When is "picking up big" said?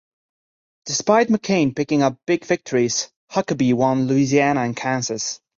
1.75-2.43